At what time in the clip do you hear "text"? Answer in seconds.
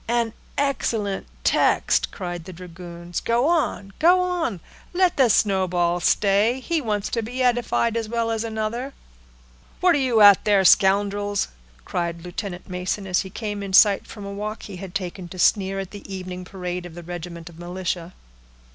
1.43-2.09